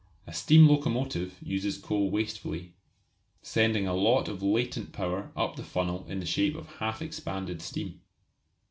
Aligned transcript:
A 0.25 0.33
steam 0.33 0.67
locomotive 0.67 1.37
uses 1.43 1.77
coal 1.77 2.09
wastefully, 2.09 2.73
sending 3.43 3.85
a 3.87 3.93
lot 3.93 4.27
of 4.27 4.41
latent 4.41 4.93
power 4.93 5.31
up 5.37 5.57
the 5.57 5.63
funnel 5.63 6.07
in 6.09 6.19
the 6.19 6.25
shape 6.25 6.55
of 6.55 6.65
half 6.77 7.03
expanded 7.03 7.61
steam. 7.61 8.01